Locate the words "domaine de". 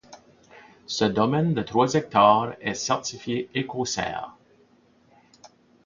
1.05-1.61